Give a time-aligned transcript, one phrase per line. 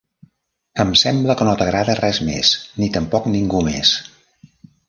[0.83, 3.97] Em sembla que no t'agrada res més, ni tampoc ningú més.